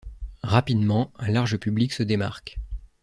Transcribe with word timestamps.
Rapidement 0.41 1.13
un 1.19 1.29
large 1.29 1.59
public 1.59 1.93
se 1.93 2.01
démarque. 2.01 2.57